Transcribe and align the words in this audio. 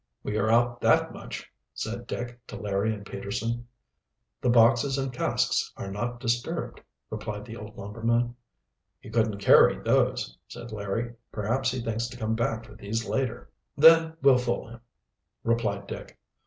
"We 0.23 0.35
are 0.39 0.49
out 0.49 0.81
that 0.81 1.13
much," 1.13 1.47
said 1.75 2.07
Dick 2.07 2.39
to 2.47 2.55
Larry 2.55 2.91
and 2.91 3.05
Peterson. 3.05 3.67
"The 4.41 4.49
boxes 4.49 4.97
and 4.97 5.13
casks 5.13 5.71
are 5.77 5.91
not 5.91 6.19
disturbed," 6.19 6.81
replied 7.11 7.45
the 7.45 7.55
old 7.55 7.77
lumberman. 7.77 8.35
"He 8.99 9.11
couldn't 9.11 9.37
carry 9.37 9.77
those," 9.77 10.35
said 10.47 10.71
Larry. 10.71 11.13
"Perhaps 11.31 11.69
he 11.69 11.81
thinks 11.81 12.07
to 12.07 12.17
come 12.17 12.33
back 12.33 12.65
for 12.65 12.73
these 12.73 13.07
later." 13.07 13.51
"Then 13.77 14.17
we'll 14.23 14.39
fool 14.39 14.69
him," 14.69 14.79
replied 15.43 15.85
Dick. 15.85 16.17